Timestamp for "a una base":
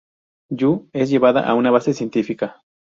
1.45-1.93